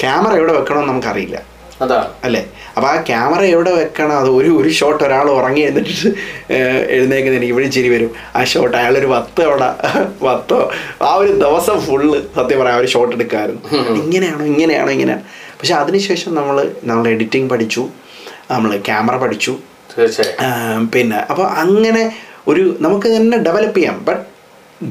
ക്യാമറ 0.00 0.36
എവിടെ 0.36 0.52
വെക്കണമെന്ന് 0.52 0.88
നമുക്കറിയില്ല. 0.88 1.42
അതാണ് 1.84 2.08
അല്ലേ? 2.26 2.42
അപ്പോൾ 2.76 2.88
ആ 2.92 2.94
ക്യാമറ 3.08 3.42
എവിടെ 3.54 3.72
വെക്കണം? 3.78 4.16
അത് 4.22 4.30
ഒരു 4.38 4.50
ഒരു 4.60 4.70
ഷോട്ട് 4.78 5.02
ഒരാൾ 5.06 5.26
ഉറങ്ങി 5.36 5.62
എന്നിട്ട് 5.68 5.94
എഴുന്നേക്കുന്ന 6.96 7.36
എനിക്ക് 7.38 7.52
ഇവിടെ 7.54 7.68
ചിരി 7.76 7.88
വരും. 7.94 8.10
ആ 8.38 8.40
ഷോട്ട് 8.52 8.74
അയാളൊരു 8.80 9.08
വത്ത് 9.14 9.42
അവിടെ 9.48 9.68
വത്തോ? 10.26 10.58
ആ 11.08 11.10
ഒരു 11.22 11.32
ദിവസം 11.44 11.78
ഫുള്ള് 11.86 12.18
സത്യം 12.38 12.60
പറയാം 12.62 12.76
ആ 12.78 12.82
ഒരു 12.82 12.90
ഷോട്ട് 12.94 13.14
എടുക്കാമായിരുന്നു 13.18 13.62
ഇങ്ങനെയാണോ 14.02 14.44
ഇങ്ങനെയാണോ 14.52 14.90
ഇങ്ങനെയാണ്? 14.96 15.24
പക്ഷെ 15.60 15.74
അതിനുശേഷം 15.82 16.30
നമ്മൾ 16.40 16.56
നമ്മൾ 16.90 17.06
എഡിറ്റിംഗ് 17.14 17.50
പഠിച്ചു. 17.54 17.84
നമ്മൾ 18.52 18.70
ക്യാമറ 18.90 19.16
പഠിച്ചു. 19.24 19.54
പിന്നെ 20.94 21.18
അപ്പോൾ 21.30 21.46
അങ്ങനെ 21.62 22.04
ഒരു 22.50 22.62
നമുക്ക് 22.84 23.08
തന്നെ 23.16 23.38
ഡെവലപ്പ് 23.46 23.78
ചെയ്യാം. 23.78 23.96
ബട്ട് 24.08 24.22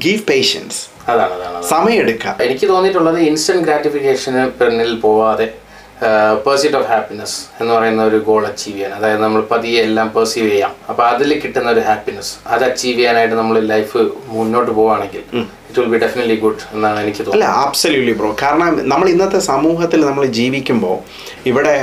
ഗീവ് 0.02 0.22
പേഷ്യൻസ് 0.30 0.80
അതാണ് 1.10 1.32
അതാണ് 1.36 1.54
സമയം 1.54 1.68
സമയമെടുക്കാം 1.72 2.34
എനിക്ക് 2.46 2.66
തോന്നിയിട്ടുള്ളത് 2.72 3.18
ഇൻസ്റ്റന്റ് 3.28 3.64
ഗ്രാറ്റിഫിക്കേഷന് 3.66 4.42
പിന്നിൽ 4.58 4.92
പോവാതെ 5.04 5.46
പേഴ്സിറ്റ് 6.44 6.76
ഓഫ് 6.80 6.88
ഹാപ്പിനെസ് 6.92 7.36
എന്ന് 7.60 7.72
പറയുന്ന 7.74 8.02
ഒരു 8.10 8.18
ഗോൾ 8.28 8.42
അച്ചീവ് 8.50 8.74
ചെയ്യാൻ. 8.76 8.92
അതായത് 8.98 9.22
നമ്മൾ 9.24 9.40
പതിയെ 9.52 9.80
എല്ലാം 9.88 10.08
പെർസീവ് 10.16 10.48
ചെയ്യാം. 10.50 10.72
അപ്പോൾ 10.90 11.04
അതിൽ 11.12 11.30
കിട്ടുന്ന 11.42 11.68
ഒരു 11.76 11.82
ഹാപ്പിനെസ് 11.88 12.32
അത് 12.54 12.64
അച്ചീവ് 12.68 12.96
ചെയ്യാനായിട്ട് 12.98 13.36
നമ്മൾ 13.40 13.58
ലൈഫ് 13.72 14.02
മുന്നോട്ട് 14.36 14.70
പോവുകയാണെങ്കിൽ 14.78 15.24
it 15.68 15.78
will 15.80 15.90
be 15.94 16.00
definitely 16.04 16.36
good 16.44 16.62
എന്നാണ് 16.74 16.98
എനിക്ക് 17.04 17.20
അല്ല 17.20 17.28
തോന്നുന്നത് 17.30 17.62
ആബ്സല്യൂട്ട്ലി 17.64 18.14
ബ്രോ 18.20 18.30
കാരണം 18.42 18.80
നമ്മൾ 18.92 19.08
ഇന്നത്തെ 19.14 19.40
സമൂഹത്തിൽ 19.52 20.00
നമ്മൾ 20.08 20.26
ജീവിക്കുമ്പോൾ 20.40 20.98
ഇവിടെ 21.52 21.76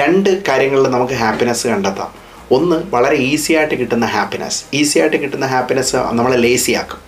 രണ്ട് 0.00 0.30
കാര്യങ്ങളിൽ 0.50 0.88
നമുക്ക് 0.96 1.18
ഹാപ്പിനെസ് 1.24 1.64
കണ്ടെത്താം. 1.72 2.10
ഒന്ന് 2.56 2.76
വളരെ 2.94 3.16
ഈസി 3.30 3.52
ആയിട്ട് 3.58 3.76
കിട്ടുന്ന 3.80 4.06
ഹാപ്പിനെസ് 4.14 4.58
ഈസി 4.78 4.96
ആയിട്ട് 5.02 5.18
കിട്ടുന്ന 5.22 5.46
ഹാപ്പിനെസ് 5.52 5.96
നമ്മളെ 6.18 6.38
ലേസി 6.44 6.72
ആക്കും. 6.80 7.00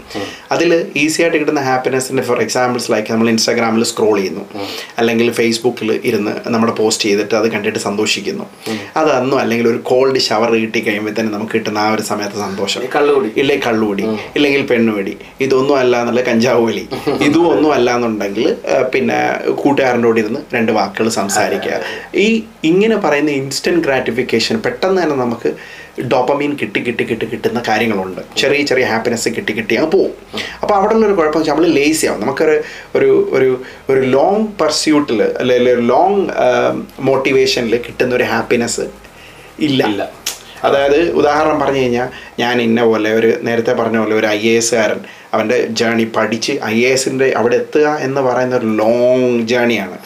അതിൽ 0.54 0.70
ഈസി 1.02 1.18
ആയിട്ട് 1.22 1.38
കിട്ടുന്ന 1.40 1.62
ഹാപ്പിനെസ്സിന്റെ 1.68 2.24
ഫോർ 2.28 2.38
എക്സാമ്പിൾസ് 2.46 2.88
ലൈക്ക് 2.94 3.08
നമ്മൾ 3.12 3.28
ഇൻസ്റ്റാഗ്രാമിൽ 3.34 3.84
സ്ക്രോൾ 3.92 4.14
ചെയ്യുന്നു. 4.18 4.44
അല്ലെങ്കിൽ 4.98 5.28
ഫേസ്ബുക്കിൽ 5.40 5.90
ഇരുന്ന് 6.10 6.34
നമ്മുടെ 6.54 6.74
പോസ്റ്റ് 6.80 7.04
ചെയ്തിട്ട് 7.08 7.34
അത് 7.40 7.48
കണ്ടിട്ട് 7.54 7.80
സന്തോഷിക്കുന്നു. 7.88 8.46
അതൊന്നും 9.02 9.38
അല്ലെങ്കിൽ 9.42 9.68
ഒരു 9.72 9.80
കോൾഡ് 9.90 10.22
ഷവർ 10.28 10.50
കിട്ടി 10.64 10.82
കഴിയുമ്പോൾ 10.88 11.14
തന്നെ 11.20 11.32
നമുക്ക് 11.36 11.54
കിട്ടുന്ന 11.58 11.78
ആ 11.84 11.88
ഒരു 11.94 12.04
സമയത്ത് 12.10 12.38
സന്തോഷം. 12.46 12.82
കള്ളുകൂടി 12.96 13.30
ഇല്ലേ 13.42 13.56
കള്ളുകൂടി 13.66 14.04
ഇല്ലെങ്കിൽ 14.36 14.62
പെണ്ണുപിടി 14.72 15.14
ഇതൊന്നും 15.46 15.76
അല്ല 15.82 16.00
എന്നുള്ള 16.02 16.22
കഞ്ചാവ് 16.30 16.62
വലി. 16.68 16.84
ഇതും 17.28 17.44
ഒന്നും 17.52 17.70
അല്ല 17.76 17.88
എന്നുണ്ടെങ്കിൽ 17.96 18.46
പിന്നെ 18.94 19.18
കൂട്ടുകാരന്റെ 19.62 20.08
കൂടെ 20.08 20.20
ഇരുന്ന് 20.24 20.40
രണ്ട് 20.56 20.72
വാക്കുകൾ 20.78 21.08
സംസാരിക്കുക. 21.20 21.78
ഈ 22.24 22.26
ഇങ്ങനെ 22.70 22.96
പറയുന്ന 23.04 23.30
ഇൻസ്റ്റന്റ് 23.42 23.82
ഗ്രാറ്റിഫിക്കേഷൻ 23.86 24.56
പെട്ടെന്ന് 24.66 25.00
തന്നെ 25.02 25.16
നമുക്ക് 25.16 25.50
ഡോപ്പമീൻ 26.02 26.58
കിട്ടി 26.62 26.80
കിട്ടി 26.80 27.04
കിട്ടി 27.04 27.26
കിട്ടുന്ന 27.26 27.62
കാര്യങ്ങളുണ്ട്. 27.68 28.20
ചെറിയ 28.36 28.64
ചെറിയ 28.64 28.84
ഹാപ്പിനെസ് 28.84 29.28
കിട്ടി 29.28 29.52
കിട്ടി 29.52 29.74
അങ്ങ് 29.74 29.90
പോവും. 29.90 30.12
അപ്പോൾ 30.62 30.74
അവിടെ 30.74 30.94
ഉള്ളൊരു 30.94 31.14
കുഴപ്പം 31.14 31.40
വെച്ചാൽ 31.40 31.54
നമ്മൾ 31.54 31.70
ലേസി 31.70 32.06
ആവും. 32.06 32.20
നമുക്കൊരു 32.20 32.62
ഒരു 32.94 33.28
ഒരു 33.32 33.62
ഒരു 33.90 34.00
ലോങ് 34.00 34.46
പർസ്യൂട്ടിൽ 34.60 35.22
അല്ലെങ്കിൽ 35.22 35.70
ഒരു 35.70 35.80
ലോങ് 35.80 36.28
മോട്ടിവേഷനിൽ 37.00 37.76
കിട്ടുന്ന 37.76 38.14
ഒരു 38.14 38.24
ഹാപ്പിനെസ് 38.24 38.80
ഇല്ല. 39.60 39.86
ഇല്ല. 39.86 40.10
അതായത് 40.64 41.10
ഉദാഹരണം 41.10 41.60
പറഞ്ഞു 41.60 41.78
കഴിഞ്ഞാൽ 41.78 42.08
ഞാൻ 42.38 42.62
ഇന്ന 42.62 42.84
പോലെ 42.84 43.12
ഒരു 43.12 43.38
നേരത്തെ 43.42 43.72
പറഞ്ഞ 43.72 43.98
പോലെ 43.98 44.14
ഒരു 44.14 44.26
ഐ 44.26 44.48
എ 44.48 44.56
എസ്സുകാരൻ 44.56 45.00
അവന്റെ 45.34 45.58
ജേണി 45.72 46.04
പഠിച്ച് 46.16 46.52
ഐ 46.64 46.84
എ 46.84 46.90
എസിന്റെ 46.90 47.32
അവിടെ 47.36 47.56
എത്തുക 47.56 47.86
എന്ന് 48.00 48.20
പറയുന്ന 48.20 48.56
ഒരു 48.56 48.66
ലോങ് 48.74 49.28
ജേണിയാണ് 49.44 49.96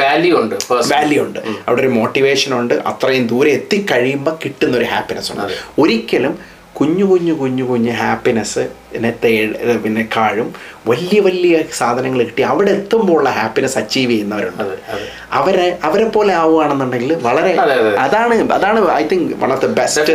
വാല്യൂ 0.00 0.34
ഉണ്ട് 0.40 0.56
വാല്യൂ 0.90 1.24
ഉണ്ട്. 1.24 1.40
അവിടെ 1.68 1.80
ഒരു 1.82 1.92
മോട്ടിവേഷൻ 1.92 2.54
ഉണ്ട്. 2.58 2.74
അത്രയും 2.86 3.26
ദൂരെ 3.26 3.50
എത്തിക്കഴിയുമ്പോൾ 3.52 4.36
കിട്ടുന്ന 4.44 4.76
ഒരു 4.76 4.84
ഹാപ്പിനെസ് 4.84 5.32
ഉണ്ട് 5.32 5.54
ഒരിക്കലും 5.80 6.34
കുഞ്ഞു 6.72 7.04
കുഞ്ഞു 7.04 7.34
കുഞ്ഞു 7.34 7.64
കുഞ്ഞു 7.64 7.92
ഹാപ്പിനെസ് 7.96 8.64
പിന്നെ 9.84 10.08
കാഴും. 10.16 10.48
വലിയ 10.88 11.20
വലിയ 11.20 11.54
സാധനങ്ങൾ 11.78 12.18
കിട്ടി. 12.22 12.42
അവിടെ 12.42 12.70
എത്തുമ്പോൾ 12.70 13.14
ഉള്ള 13.18 13.30
ഹാപ്പിനെസ് 13.38 13.78
അച്ചീവ് 13.78 14.10
ചെയ്യുന്നവരുണ്ട് 14.10 14.62
അവരെ 15.38 15.64
അവരെ 15.84 16.04
പോലെ 16.16 16.32
ആവുകയാണെന്നുണ്ടെങ്കിൽ 16.34 17.12
വളരെ 17.22 17.52
അതെ, 17.62 17.74
അതെ. 17.80 17.90
അതാണ് 17.98 18.34
അതാണ് 18.52 18.80
I 18.94 19.02
think 19.12 19.32
one 19.42 19.52
of 19.52 19.62
the 19.62 19.70
best 19.78 20.12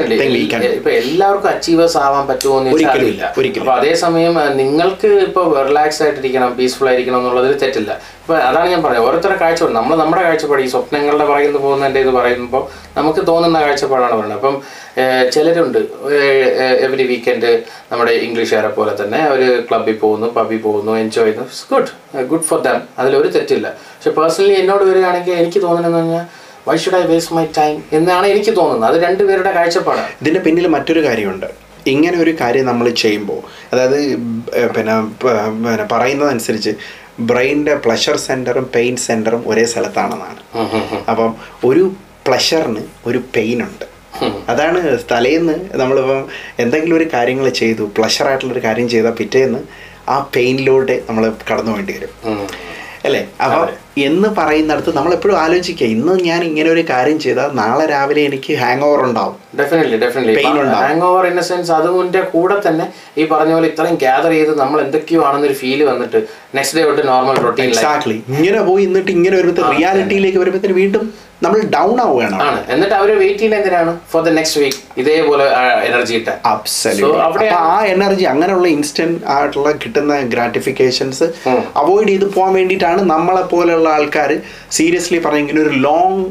ഇപ്പൊ 0.77 0.91
എല്ലാവർക്കും 1.01 1.49
അച്ചീവേഴ്സ് 1.49 1.97
ആവാൻ 1.97 2.27
പറ്റുമോ 2.27 2.55
ഒരിക്കലും 2.75 3.09
ഒരിക്കലും 3.39 3.71
അതേസമയം 3.73 4.37
നിങ്ങൾക്ക് 4.61 5.07
ഇപ്പൊ 5.27 5.63
റിലാക്സ് 5.69 6.03
ആയിട്ടിരിക്കണം 6.03 6.55
പീസ്ഫുൾ 6.59 6.89
ആയിരിക്കണം 6.89 7.19
എന്നുള്ളതിൽ 7.19 7.57
തെറ്റില്ല. 7.63 7.91
ഇപ്പൊ 8.21 8.35
അതാണ് 8.49 8.69
ഞാൻ 8.69 8.83
പറഞ്ഞത്. 8.83 9.03
ഓരോരുത്തരുടെ 9.03 9.39
കാഴ്ചപ്പാട്. 9.39 9.75
നമ്മൾ 9.75 9.95
നമ്മുടെ 9.95 10.23
കാഴ്ചപ്പാട് 10.23 10.61
ഈ 10.61 10.67
സ്വപ്നങ്ങളുടെ 10.67 11.25
പറയുന്നു 11.25 11.59
പോകുന്നതിന്റെ 11.59 11.99
ഇത് 11.99 12.09
പറയുമ്പോൾ 12.09 12.63
നമുക്ക് 12.97 13.27
തോന്നുന്ന 13.27 13.61
കാഴ്ചപ്പാടാണ് 13.61 14.15
പറയുന്നത്. 14.15 14.39
അപ്പം 14.39 14.55
ചിലരുണ്ട് 15.33 15.77
എവറി 16.85 17.03
വീക്കെൻഡ് 17.11 17.51
നമ്മുടെ 17.91 18.11
ഇംഗ്ലീഷുകാരെ 18.11 18.70
പോലെ 18.77 18.93
തന്നെ 19.01 19.19
അവർ 19.29 19.41
ക്ലബ്ബിൽ 19.69 19.97
പോകുന്നു 20.03 20.27
പബ്ബിൽ 20.37 20.59
പോകുന്നു 20.67 20.91
എൻജോയ് 21.03 21.25
ചെയ്യുന്നു. 21.27 21.45
It's 21.47 21.65
good 21.73 21.91
good 22.31 22.45
for 22.49 22.59
them 22.67 22.79
അതിലൊരു 22.99 23.29
തെറ്റില്ല. 23.35 23.67
പക്ഷെ 23.95 24.13
പേഴ്സണലി 24.19 24.55
എന്നോട് 24.61 24.83
വരികയാണെങ്കിൽ 24.91 25.35
എനിക്ക് 25.41 25.61
തോന്നുന്നതെന്ന് 25.65 25.99
പറഞ്ഞാൽ 26.01 26.25
why 26.67 26.75
should 26.83 26.97
I 27.01 27.03
waste 27.11 27.35
my 27.35 27.45
time 27.59 27.75
എന്നാണ് 27.97 28.25
എനിക്ക് 28.33 28.51
തോന്നുന്നത്. 28.59 28.87
അത് 28.91 28.97
രണ്ടുപേരുടെ 29.07 29.51
കാഴ്ചപ്പാടാണ്. 29.57 30.09
ഇതിന്റെ 30.21 30.41
പിന്നിൽ 30.47 30.67
മറ്റൊരു 30.77 31.03
കാര്യമുണ്ട്. 31.07 31.49
ഇങ്ങനെ 31.93 32.17
ഒരു 32.23 32.31
കാര്യം 32.41 32.65
നമ്മൾ 32.71 32.87
ചെയ്യുമ്പോൾ 33.03 33.39
അതായത് 33.71 33.99
പിന്നെ 34.75 34.95
പിന്നെ 35.63 35.85
പറയുന്നതനുസരിച്ച് 35.93 36.73
ബ്രെയിനിന്റെ 37.29 37.73
പ്ലഷർ 37.85 38.17
സെന്ററും 38.27 38.65
പെയിൻ 38.75 38.95
സെന്ററും 39.07 39.41
ഒരേ 39.51 39.63
സ്ഥലത്താണെന്നാണ്. 39.71 40.41
അപ്പം 41.11 41.31
ഒരു 41.69 41.83
പ്ലഷറിന് 42.27 42.83
ഒരു 43.09 43.19
പെയിൻ 43.35 43.59
ഉണ്ട്. 43.67 43.85
അതാണ് 44.47 44.79
തലേന്ന് 45.11 45.55
നമ്മളിപ്പം 45.73 46.21
എന്തെങ്കിലും 46.59 46.95
ഒരു 46.95 47.09
കാര്യങ്ങൾ 47.13 47.49
ചെയ്തു 47.49 47.91
പ്ലഷറായിട്ടുള്ളൊരു 47.97 48.63
കാര്യം 48.63 48.89
ചെയ്താൽ 48.89 49.11
പിറ്റേന്ന് 49.11 49.61
ആ 50.09 50.17
പെയിനിലൂടെ 50.35 51.03
നമ്മൾ 51.09 51.23
കടന്നു 51.51 51.71
വേണ്ടി 51.71 51.93
വരും. 51.93 52.11
അല്ലേ? 53.05 53.27
അപ്പം 53.43 53.69
എന്ന് 53.97 54.29
പറയുന്നിടത്ത് 54.37 54.91
നമ്മൾ 54.95 55.11
എപ്പോഴും 55.13 55.37
ആലോചിക്കുക 55.39 55.87
ഇന്ന് 55.93 56.13
ഞാൻ 56.27 56.41
ഇങ്ങനെ 56.43 56.69
ഒരു 56.71 56.83
കാര്യം 56.89 57.17
ചെയ്താൽ 57.19 57.49
നാളെ 57.57 57.85
രാവിലെ 57.85 58.21
എനിക്ക് 58.23 58.51
ഹാങ് 58.59 58.83
ഓവർ 58.83 58.99
ഉണ്ടാവും. 59.07 59.33
Definitely 59.57 59.97
definitely 59.97 60.43
hangover 61.07 61.25
in 61.27 61.39
sense 61.49 61.71
അതിന്റെ 61.77 62.21
കൂടെ 62.31 62.57
തന്നെ 62.67 62.85
ഈ 63.17 63.25
പറഞ്ഞ 63.31 63.51
പോലെ 63.53 63.67
ഇത്രയും 63.67 63.97
ഗ്യാദർ 63.97 64.31
ചെയ്ത് 64.31 64.53
നമ്മൾ 64.61 64.79
എന്തൊക്കെയോ 64.85 65.23
ആണെന്നൊരു 65.27 65.57
ഫീൽ 65.61 65.81
വന്നിട്ട് 65.89 66.21
നെക്സ്റ്റ് 66.55 66.77
ഡേ 66.77 66.85
തൊട്ട് 66.89 67.03
നോർമൽ 67.09 67.39
റൊട്ടീൻ 67.45 67.67
എക്സാക്ട്ലി 67.69 68.17
ഇങ്ങനെ 68.31 68.61
പോയി 68.69 68.85
എന്നിട്ട് 68.89 69.11
ഇങ്ങനെ 69.11 69.35
വരുമ്പോൾ 69.37 69.67
റിയാലിറ്റിയിലേക്ക് 69.73 70.41
വരുമ്പോഴത്തേന് 70.41 70.77
വീണ്ടും 70.79 71.03
നമ്മൾ 71.43 71.59
ഡൗൺ 71.73 71.95
ആവുകയാണ്. 72.01 72.35
ആണ്. 72.43 72.57
എന്നിട്ട് 72.69 72.95
അവർ 72.95 73.09
വെയിറ്റ് 73.19 73.39
ചെയ്യുന്ന 73.39 73.59
എന്തിനാണ്? 73.59 73.91
ഫോർ 74.11 74.21
ദ 74.21 74.31
നെക്സ്റ്റ് 74.35 74.59
വീക്ക് 74.61 74.79
ഇതേപോലെ 75.01 75.45
എനർജി 75.87 76.17
അവിടെ- 77.21 77.47
ആ 77.61 77.77
എനർജി 77.93 78.25
അങ്ങനെയുള്ള 78.31 78.67
ഇൻസ്റ്റന്റ് 78.73 79.17
ആയിട്ടുള്ള 79.27 79.69
കിട്ടുന്ന 79.81 80.19
ഗ്രാറ്റിഫിക്കേഷൻസ് 80.33 81.25
അവോയ്ഡ് 81.81 82.09
ചെയ്ത് 82.09 82.25
പോകാൻ 82.35 82.51
വേണ്ടിയിട്ടാണ് 82.53 83.01
നമ്മളെ 83.09 83.43
പോലെയുള്ള 83.51 83.80
ആൾക്കാർ 83.97 84.31
സീരിയസ്ലി 84.77 85.19
പറഞ്ഞ 85.25 85.43
ഇങ്ങനെ 85.45 85.61
ഒരു 85.67 85.73
ലോങ്. 85.87 86.23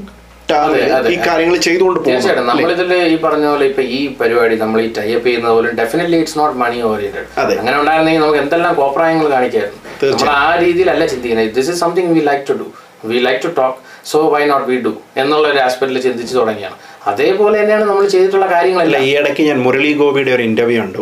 ഈ 1.14 1.16
കാര്യങ്ങൾ 1.26 1.56
ചെയ്തുകൊണ്ട് 1.66 1.98
തീർച്ചയായിട്ടും. 2.06 2.46
നമ്മളിതിൽ 2.50 2.92
ഈ 3.12 3.16
പറഞ്ഞ 3.24 3.44
പോലെ 3.50 3.64
ഇപ്പൊ 3.70 3.82
ഈ 3.96 4.00
പരിപാടി 4.20 4.54
നമ്മൾ 4.62 4.78
ഈ 4.86 4.88
ടൈപ്പ് 4.96 5.24
ചെയ്യുന്ന 5.26 5.48
പോലും 5.56 5.74
definitely 5.80 6.18
it's 6.22 6.36
not 6.38 6.56
money 6.62 6.78
oriented 6.88 7.28
അങ്ങനെ 7.60 7.76
ഉണ്ടായിരുന്നെങ്കിൽ 7.82 8.22
നമുക്ക് 8.24 8.40
എന്തെല്ലാം 8.44 8.72
കോപ്രായങ്ങൾ 8.80 9.26
കാണിക്കായിരുന്നു. 9.34 9.78
നമ്മൾ 10.12 10.30
ആ 10.40 10.48
രീതിയിലല്ല 10.64 11.06
ചിന്തിക്കുന്നത്. 11.12 11.52
This 11.58 11.70
is 11.72 11.80
something 11.84 12.10
we 12.16 12.22
like 12.30 12.44
to 12.50 12.56
do 12.62 12.66
we 13.10 13.20
like 13.26 13.42
to 13.46 13.52
talk 13.60 13.78
so 14.12 14.18
why 14.34 14.42
not 14.52 14.66
we 14.70 14.78
do 14.86 14.92
എന്നുള്ള 15.22 15.46
ഒരു 15.52 15.60
ആസ്പെക്റ്റിൽ 15.66 16.00
ചിന്തിച്ചു 16.08 16.34
തുടങ്ങിയാണ്. 16.40 16.76
അതേപോലെ 17.10 17.54
തന്നെയാണ് 17.60 17.84
നമ്മൾ 17.90 18.04
ചെയ്തിട്ടുള്ള 18.14 18.48
കാര്യങ്ങളല്ല. 18.56 18.96
ഈ 19.08 19.12
ഇടയ്ക്ക് 19.20 19.42
ഞാൻ 19.50 19.60
മുരളി 19.66 19.92
ഗോപിയുടെ 20.02 20.32
ഒരു 20.38 20.44
ഇന്റർവ്യൂ 20.50 20.80
ഉണ്ട് 20.86 21.00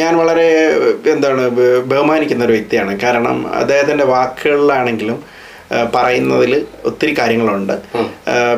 ഞാൻ 0.00 0.12
വളരെ 0.16 0.48
എന്താണ് 1.14 1.42
ബഹുമാനിക്കുന്ന 1.90 2.44
ഒരു 2.44 2.52
വ്യക്തിയാണ്. 2.52 3.00
കാരണം 3.00 3.36
അദ്ദേഹത്തിന്റെ 3.56 4.04
വാക്കുകളിലാണെങ്കിലും 4.04 5.18
പറയുന്നതിൽ 5.94 6.52
ഒത്തിരി 6.84 7.12
കാര്യങ്ങളുണ്ട്. 7.18 7.72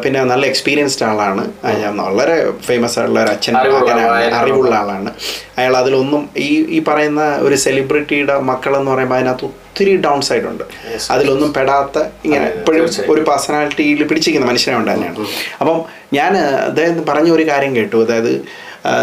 പിന്നെ 0.02 0.20
നല്ല 0.25 0.44
എക്സ്പീരിയൻസ്ഡ് 0.46 1.04
ആളാണ്. 1.04 1.44
ഞാൻ 1.80 1.96
വളരെ 1.96 2.37
ഫേമസ് 2.66 2.99
ആയിട്ടുള്ള 2.99 3.22
ഒരു 3.25 3.30
അച്ഛൻ 3.30 3.56
അറിവുള്ള 3.58 3.90
ആളാണ്. 3.90 4.34
അറിവുള്ള 4.34 4.75
ആളാണ്. 4.75 5.10
അയാൾ 5.58 5.76
അതിലൊന്നും 5.76 6.22
ഈ 6.37 6.50
ഈ 6.76 6.80
പറയുന്ന 6.88 7.22
ഒരു 7.46 7.54
സെലിബ്രിറ്റിയുടെ 7.54 8.37
മക്കളെന്ന് 8.50 8.90
പറയുമ്പോൾ 8.90 9.14
അതിനകത്ത് 9.14 9.44
ഒത്തിരി 9.44 9.96
ഡൗൺ 9.96 10.20
സൈഡ് 10.20 10.46
ഉണ്ട്. 10.52 10.64
അതിലൊന്നും 11.10 11.52
പെടാത്ത 11.52 11.99
ഇങ്ങനെ 12.25 12.46
എപ്പോഴും 12.58 12.88
ഒരു 13.08 13.20
പേഴ്സണാലിറ്റിയിൽ 13.20 14.02
പിടിച്ചിരിക്കുന്ന 14.04 14.49
മനുഷ്യനെ 14.50 14.76
കൊണ്ട് 14.76 14.92
തന്നെയാണ്. 14.92 15.26
അപ്പം 15.60 15.78
ഞാൻ 16.12 16.32
അദ്ദേഹം 16.68 17.04
പറഞ്ഞ 17.08 17.30
ഒരു 17.30 17.46
കാര്യം 17.50 17.76
കേട്ടു. 17.76 17.96
അതായത് 18.04 18.32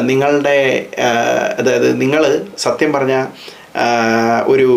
നിങ്ങളുടെ 0.01 0.57
അതായത് 1.59 2.01
നിങ്ങൾ 2.01 2.23
സത്യം 2.57 2.93
പറഞ്ഞ 2.93 3.15
ഒരു 4.47 4.69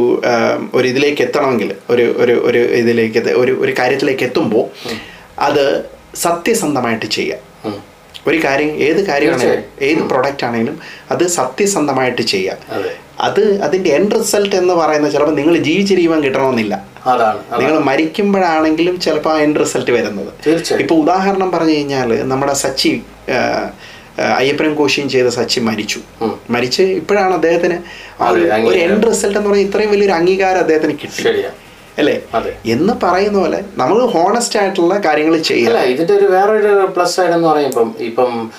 ഒരു 0.74 0.88
ഇതിലേക്ക് 0.88 1.22
എത്തണമെങ്കിൽ 1.22 1.74
ഒരു 1.90 2.14
ഒരു 2.18 2.32
ഒരു 2.44 2.58
ഇതിലേക്ക് 2.74 3.18
ഒരു 3.34 3.52
ഒരു 3.60 3.74
കാര്യത്തിലേക്ക് 3.78 4.24
എത്തുമ്പോൾ 4.24 4.64
അത് 5.38 5.64
സത്യസന്ധമായിട്ട് 6.16 7.06
ചെയ്യാം 7.06 7.38
ഉം. 7.64 7.78
ഒരു 8.26 8.44
കാര്യം 8.44 8.70
ഏത് 8.80 9.06
കാര്യമാണെങ്കിലും 9.06 9.52
ഏത് 9.82 10.02
പ്രൊഡക്റ്റ് 10.08 10.44
ആണെങ്കിലും 10.44 10.80
അത് 11.10 11.26
സത്യസന്ധമായിട്ട് 11.30 12.22
ചെയ്യാം 12.22 12.58
അതെ. 12.70 12.92
അത് 13.20 13.62
അതിന്റെ 13.62 13.90
എൻഡ് 13.90 14.14
റിസൾട്ട് 14.14 14.56
എന്ന് 14.56 14.74
പറയുന്നത് 14.74 15.12
ചിലപ്പോൾ 15.12 15.34
നിങ്ങൾ 15.34 15.56
ജീവിച്ചിരിക്കുവാൻ 15.58 16.22
കിട്ടണമെന്നില്ല. 16.24 16.74
നിങ്ങൾ 17.60 17.78
മരിക്കുമ്പോഴാണെങ്കിലും 17.80 19.00
ചിലപ്പോൾ 19.00 19.32
ആ 19.32 19.38
എൻഡ് 19.38 19.60
റിസൾട്ട് 19.60 19.90
വരുന്നത്. 19.90 20.30
ഇപ്പോൾ 20.80 20.94
ഉദാഹരണം 20.94 21.50
പറഞ്ഞു 21.50 21.72
കഴിഞ്ഞാൽ 21.72 22.22
നമ്മുടെ 22.24 22.52
സച്ചി 22.54 22.92
അയ്യപ്പനും 24.18 24.74
കോശിയും 24.74 25.08
ചെയ്ത 25.08 25.26
സച്ചിൻ 25.26 25.64
മരിച്ചു. 25.64 26.00
മരിച്ച് 26.50 26.82
ഇപ്പോഴാണ് 26.82 27.34
അദ്ദേഹത്തിന് 27.34 27.78
ഒരു- 28.30 28.52
എൻഡ് 28.78 29.06
റിസൾട്ട് 29.06 29.38
എന്ന് 29.38 29.50
പറഞ്ഞാൽ 29.50 29.66
ഇത്രയും 29.66 29.90
വലിയൊരു 29.90 30.12
അംഗീകാരം 30.12 30.58
അദ്ദേഹത്തിന് 30.58 30.92
കിട്ടി. 30.92 31.22
അല്ലേ? 31.98 32.22
എന്ന് 32.66 32.92
പറയുന്ന 33.02 33.38
പോലെ 33.38 33.62
നമ്മൾ 33.76 34.06
ഹോണസ്റ്റ് 34.06 34.58
ആയിട്ടുള്ള 34.58 34.94
കാര്യങ്ങൾ 35.04 35.38
ചെയ്യുക. 35.38 35.70
ഇതിന്റെ 35.78 36.14
ഒരു 36.14 36.26
വേറൊരു 36.26 36.92
പ്ലസ് 36.96 37.16
സൈഡ് 37.16 37.30
എന്ന് 37.30 37.48
പറയുമ്പം 37.48 37.94
ഇപ്പം 37.98 38.50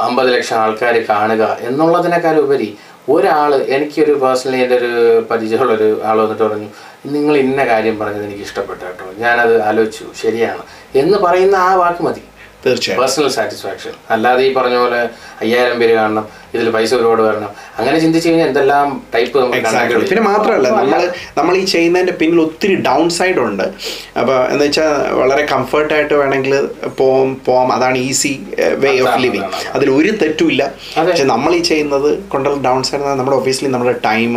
അമ്പത് 0.00 0.34
ലക്ഷം 0.34 0.56
ആൾക്കാർ 0.56 1.04
കാണുക 1.08 1.56
എന്നുള്ളതിനേക്കാൾ 1.60 2.38
ഉപരി 2.38 2.76
ഒരാൾ 3.08 3.54
എനിക്കൊരു 3.54 4.12
പേഴ്സണലി 4.12 4.62
എന്റെ 4.62 4.76
ഒരു 4.76 5.26
പരിചയമുള്ള 5.30 5.72
ഒരു 5.72 6.00
ആൾ 6.04 6.20
വന്നിട്ട് 6.20 6.42
പറഞ്ഞു 6.42 6.68
നിങ്ങൾ 7.06 7.36
ഇന്ന 7.36 7.66
കാര്യം 7.66 7.98
പറഞ്ഞത് 7.98 8.24
എനിക്ക് 8.24 8.42
ഇഷ്ടപ്പെട്ടു 8.42 8.84
കേട്ടോ. 8.84 9.04
ഞാനത് 9.18 9.62
ആലോചിച്ചു. 9.62 10.04
ശരിയാണ്. 10.22 10.62
എന്ന് 10.94 11.18
പറയുന്ന 11.18 11.56
ആ 11.56 11.74
വാക്ക് 11.74 12.02
മതി. 12.02 12.20
തീർച്ചയായും. 12.64 13.00
പേഴ്സണൽ 13.02 13.28
സാറ്റിസ്ഫാക്ഷൻ 13.36 13.92
അല്ലാതെ 14.14 14.42
ഈ 14.48 14.50
പറഞ്ഞ 14.58 14.76
പോലെ 14.84 15.02
അയ്യായിരം 15.42 15.78
പേര് 15.82 15.94
കാണണം 16.00 16.26
ഇതിൽ 16.54 16.68
പൈസ 16.74 16.90
ഒരുപാട് 16.94 17.22
വരണം 17.26 17.50
അങ്ങനെ 17.78 17.96
ചിന്തിച്ചു 18.02 18.28
കഴിഞ്ഞാൽ 18.28 18.48
എന്തെല്ലാം 18.50 18.88
ടൈപ്പ് 19.14 19.38
എക്സാക്ട്ലി 19.58 20.04
പിന്നെ 20.10 20.24
മാത്രമല്ല 20.30 20.68
നമ്മൾ 20.78 21.00
നമ്മൾ 21.38 21.54
ഈ 21.60 21.64
ചെയ്യുന്നതിന്റെ 21.72 22.14
പിന്നിൽ 22.20 22.40
ഒത്തിരി 22.44 22.76
ഡൗൺ 22.88 23.06
സൈഡ് 23.18 23.40
ഉണ്ട്. 23.46 23.64
അപ്പോൾ 24.20 24.36
എന്ന് 24.52 24.64
വെച്ചാൽ 24.66 24.90
വളരെ 25.20 25.44
കംഫർട്ടായിട്ട് 25.52 26.14
വേണമെങ്കിൽ 26.20 26.54
പോവാം 27.00 27.30
പോവാം. 27.46 27.70
അതാണ് 27.76 27.98
ഈസി 28.10 28.32
വേ 28.84 28.92
ഓഫ് 29.06 29.16
ലിവിങ്. 29.24 29.48
അതിൽ 29.76 29.90
ഒരു 29.98 30.12
തെറ്റുമില്ല 30.22 30.62
പക്ഷെ 31.08 31.26
നമ്മൾ 31.34 31.54
ഈ 31.60 31.62
ചെയ്യുന്നത് 31.70 32.10
കൊണ്ടുള്ള 32.34 32.60
ഡൗൺ 32.68 32.82
സൈഡ് 32.90 33.02
നമ്മുടെ 33.22 33.36
ഒബിയസ്ലി 33.40 33.70
നമ്മുടെ 33.76 33.96
ടൈം. 34.08 34.34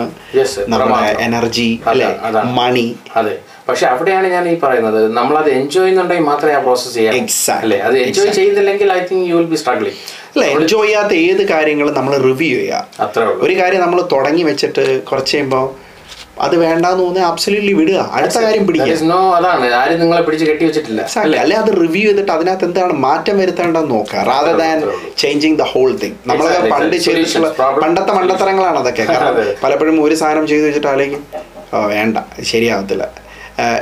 നമ്മുടെ 0.74 1.12
എനർജി 1.27 1.69
അല്ലെ? 1.91 2.10
മണി 2.62 2.88
പക്ഷെ 3.67 3.86
അവിടെയാണ് 3.88 4.27
ഞാൻ 4.33 4.43
ഈ 4.50 4.55
പറയുന്നത്. 4.62 5.00
നമ്മൾ 5.17 5.36
അത് 5.39 5.50
എൻജോയ് 5.55 5.74
ചെയ്യുന്നുണ്ടെങ്കിൽ 5.77 6.27
മാത്രമേ 6.29 6.53
ആ 6.53 6.62
പ്രോസസ് 6.65 6.93
ചെയ്യാം 6.97 7.15
അല്ലേ? 7.57 7.79
അത് 7.88 7.95
എൻജോയ് 8.05 8.31
ചെയ്യുന്നില്ലെങ്കിൽ 8.38 8.89
I 8.93 9.01
think 9.09 9.25
you 9.31 9.36
will 9.39 9.50
be 9.53 9.59
struggling 9.63 9.97
അല്ല 10.29 10.45
എൻജോയ് 10.53 10.86
ചെയ്യാത്ത 10.86 11.13
ഏത് 11.25 11.43
കാര്യങ്ങളും 11.51 11.93
നമ്മൾ 11.97 12.13
റിവ്യൂ 12.27 12.55
ചെയ്യുക 12.55 12.79
അത്രേ 13.05 13.24
ഉള്ളൂ. 13.25 13.36
ഒരു 13.45 13.53
കാര്യം 13.59 13.81
നമ്മൾ 13.86 14.00
തുടങ്ങി 14.13 14.45
വെച്ചിട്ട് 14.50 14.86
കുറച്ച് 15.09 15.33
കഴിയുമ്പോൾ 15.33 15.65
അത് 16.45 16.55
വേണ്ടെന്ന് 16.63 16.97
തോന്നുന്നത് 17.01 17.27
അബ്സല്യൂട്ട്ലി 17.29 17.71
വിടുക. 17.79 18.00
അടുത്ത 18.17 18.38
കാര്യം 18.43 18.63
പിടിക്കും 18.65 18.89
പിടിക്കുക 18.89 19.15
അതാണ്. 19.38 19.67
ആരും 19.79 20.00
നിങ്ങളെ 20.01 20.21
പിടിച്ച് 20.27 20.45
കെട്ടി 20.50 20.63
വെച്ചിട്ടില്ല. 20.67 21.01
അല്ലെ? 21.21 21.55
അത് 21.62 21.71
റിവ്യൂ 21.81 22.03
ചെയ്തിട്ട് 22.07 22.31
അതിനകത്ത് 22.36 22.65
എന്താണ് 22.69 22.93
മാറ്റം 23.05 23.36
വരുത്തേണ്ടതെന്ന് 23.41 23.91
നോക്കുക. 23.95 24.24
Rather 24.29 24.55
than 24.62 24.77
changing 25.21 25.57
the 25.62 25.67
whole 25.71 25.89
thing 26.03 26.17
നമ്മളൊക്കെ 26.29 26.62
പണ്ട് 26.75 26.95
ചെയ്തിട്ടുള്ള 27.05 27.50
പണ്ടത്തെ 27.83 28.13
മണ്ടത്തരങ്ങളാണ് 28.19 28.79
അതൊക്കെ. 28.83 29.05
കാരണം 29.12 29.39
പലപ്പോഴും 29.63 29.97
ഒരു 30.05 30.17
സാധനം 30.24 30.45
ചെയ്തു 30.51 30.65
വെച്ചിട്ട് 30.67 30.89
ആലേക്ക് 30.93 31.19
ഓ 31.74 31.81
വേണ്ട. 31.93 32.17
ശരിയാവത്തില്ല. 32.51 33.05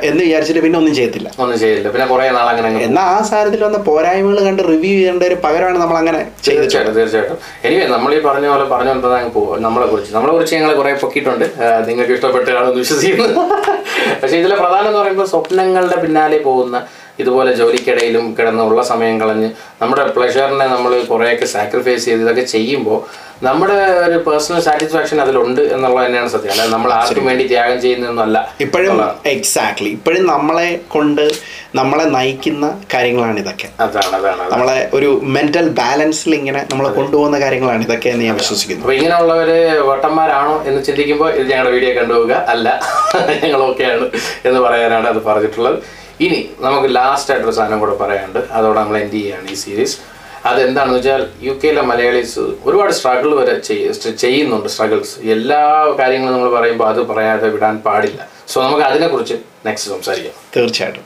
എന്ന് 0.02 0.24
വിചാരിച്ചിട്ട് 0.24 0.60
പിന്നെ 0.60 0.78
ഒന്നും 0.78 0.94
ചെയ്യത്തില്ല. 0.94 1.28
ഒന്നും 1.38 1.56
ചെയ്തില്ല 1.58 1.88
പിന്നെ 1.90 2.06
കുറെ 2.06 2.30
നാൾ 2.30 2.46
അങ്ങനെ 2.48 2.68
അങ്ങ് 2.68 2.80
എന്നാൽ 2.80 3.06
ആ 3.14 3.22
സാധനത്തിൽ 3.22 3.64
വന്ന 3.64 3.78
പോരായ്മകൾ 3.78 4.38
കണ്ട് 4.44 4.62
റിവ്യൂ 4.68 4.92
ചെയ്യേണ്ട 4.92 5.22
ഒരു 5.22 5.34
പകരമാണ് 5.44 5.78
നമ്മൾ 5.78 5.96
അങ്ങനെ 5.96 6.20
തീർച്ചയായിട്ടും 6.46 6.94
തീർച്ചയായിട്ടും. 6.94 7.38
എനിവേ 7.64 7.86
നമ്മൾ 7.86 8.14
ഈ 8.14 8.20
പറഞ്ഞ 8.20 8.46
പോലെ 8.46 8.64
പറഞ്ഞു 8.64 8.92
അങ്ങ് 9.18 9.32
പോകും 9.32 9.62
നമ്മളെ 9.62 9.86
കുറിച്ച്. 9.86 10.12
നമ്മളെ 10.14 10.32
കുറിച്ച് 10.32 10.54
ഞങ്ങൾ 10.56 10.72
കുറെ 10.74 10.94
പൊക്കിയിട്ടുണ്ട്. 11.04 11.46
നിങ്ങൾക്ക് 11.86 12.12
ഇഷ്ടപ്പെട്ടാണെന്ന് 12.12 12.80
വിശ്വസിക്കുന്നു. 12.80 13.42
പക്ഷേ 14.22 14.36
ഇതിലെ 14.36 14.56
പ്രധാനം 14.56 14.86
എന്ന് 14.86 15.00
പറയുമ്പോൾ 15.00 15.26
സ്വപ്നങ്ങളുടെ 15.26 15.96
പിന്നാലെ 15.96 16.38
പോകുന്ന 16.38 16.76
ഇതുപോലെ 17.18 17.52
ജോലിക്കിടയിലും 17.60 18.26
കിടന്നുള്ള 18.38 18.82
സമയം 18.92 19.16
കളഞ്ഞ് 19.20 19.50
നമ്മുടെ 19.82 20.04
പ്ലഷറിനെ 20.16 20.66
നമ്മൾ 20.74 20.92
കുറേയൊക്കെ 21.12 21.46
സാക്രിഫൈസ് 21.56 22.04
ചെയ്ത് 22.08 22.24
ഇതൊക്കെ 22.26 22.44
ചെയ്യുമ്പോൾ 22.54 23.00
നമ്മുടെ 23.46 23.74
ഒരു 24.04 24.18
പേഴ്സണൽ 24.26 24.60
സാറ്റിസ്ഫാക്ഷൻ 24.66 25.18
അതിലുണ്ട് 25.22 25.60
എന്നുള്ളത് 25.74 26.04
തന്നെയാണ് 26.06 26.30
സത്യം. 26.34 26.50
അല്ലാതെ 26.52 26.70
നമ്മൾ 26.74 26.90
ആർക്കും 26.98 27.26
വേണ്ടി 27.30 27.44
ത്യാഗം 27.50 27.78
ചെയ്യുന്നതൊന്നുമല്ല. 27.82 28.38
ഇപ്പോഴും. 28.64 29.00
എക്സാക്ട്ലി 29.32 29.90
ഇപ്പോഴും 29.96 30.22
നമ്മളെ 30.26 30.68
കൊണ്ട് 30.94 31.24
നമ്മളെ 31.80 32.06
നയിക്കുന്ന 32.14 32.66
കാര്യങ്ങളാണ് 32.94 33.38
ഇതൊക്കെ. 33.42 33.68
അതാണ് 33.86 34.14
അതാണ് 34.20 34.46
നമ്മളെ 34.52 34.78
ഒരു 34.98 35.10
മെന്റൽ 35.36 35.68
ബാലൻസിൽ 35.80 36.34
ഇങ്ങനെ 36.40 36.62
നമ്മളെ 36.70 36.92
കൊണ്ടുപോകുന്ന 36.98 37.40
കാര്യങ്ങളാണ് 37.44 37.84
ഇതൊക്കെ 37.88 38.08
എന്ന് 38.14 38.24
ഞാൻ 38.28 38.38
വിശ്വസിക്കുന്നു. 38.42 38.82
അപ്പൊ 38.84 38.94
ഇങ്ങനെയുള്ളവര് 38.98 39.58
വട്ടന്മാരാണോ 39.90 40.54
എന്ന് 40.70 40.80
ചിന്തിക്കുമ്പോൾ 40.88 41.30
ഇത് 41.40 41.46
ഞങ്ങളുടെ 41.52 41.74
വീഡിയോ 41.76 41.92
കണ്ടുപോകുക 42.00 42.34
അല്ല 42.54 42.66
ഞങ്ങൾ 43.44 43.60
ഓക്കെയാണ് 43.68 44.08
എന്ന് 44.48 44.62
പറയാനാണ് 44.66 45.08
അത് 45.12 45.22
പറഞ്ഞിട്ടുള്ളത്. 45.28 45.78
ഇനി 46.24 46.38
നമുക്ക് 46.64 46.88
ലാസ്റ്റ് 46.98 47.30
ആയിട്ടൊരു 47.32 47.54
സാധനം 47.56 47.80
കൂടെ 47.80 47.96
പറയാനുണ്ട്. 48.02 48.40
അതോടെ 48.58 48.78
നമ്മൾ 48.80 48.96
എൻഡ് 49.00 49.16
ചെയ്യുകയാണ് 49.16 49.48
ഈ 49.54 49.56
സീരീസ് 49.64 49.96
അതെന്താണെന്ന് 50.48 50.98
വെച്ചാൽ 50.98 51.22
യു 51.46 51.52
കെയിലെ 51.62 51.82
മലയാളീസ് 51.90 52.42
ഒരുപാട് 52.68 52.92
സ്ട്രഗിൾ 52.98 53.30
വരെ 53.40 53.54
ചെയ്യുന്നുണ്ട് 54.24 54.68
സ്ട്രഗിൾസ് 54.74 55.14
എല്ലാ 55.34 55.60
കാര്യങ്ങളും 56.00 56.34
നമ്മൾ 56.34 56.50
പറയുമ്പോൾ 56.58 56.88
അത് 56.92 57.00
പറയാതെ 57.10 57.48
വിടാൻ 57.56 57.76
പാടില്ല. 57.86 58.20
സോ 58.52 58.62
നമുക്ക് 58.66 58.84
അതിനെക്കുറിച്ച് 58.90 59.36
നെക്സ്റ്റ് 59.66 59.92
സംസാരിക്കാം. 59.94 60.34
തീർച്ചയായിട്ടും. 60.56 61.04